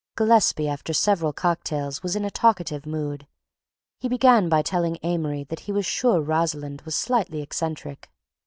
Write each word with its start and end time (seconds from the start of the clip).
Gillespie 0.17 0.67
after 0.67 0.93
several 0.93 1.31
cocktails 1.31 2.01
was 2.01 2.15
in 2.15 2.25
a 2.25 2.31
talkative 2.31 2.87
mood; 2.87 3.27
he 3.99 4.09
began 4.09 4.49
by 4.49 4.63
telling 4.63 4.97
Amory 5.03 5.43
that 5.43 5.59
he 5.59 5.71
was 5.71 5.85
sure 5.85 6.19
Rosalind 6.19 6.81
was 6.81 6.95
slightly 6.95 7.39
eccentric. 7.39 8.09